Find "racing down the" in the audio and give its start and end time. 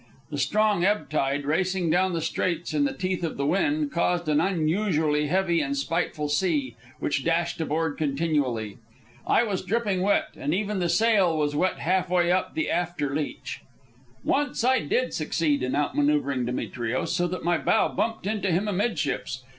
1.45-2.21